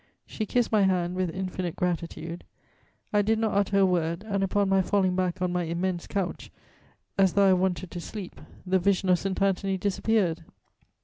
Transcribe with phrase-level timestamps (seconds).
[0.25, 2.43] She kissed my hand with infinite gratitude.
[3.13, 6.49] I did not utter a word, and, upon my falling back on my immense couch,
[7.19, 9.39] as though I wanted to sleep, the vision of St.
[9.39, 10.43] Anthony disappeared.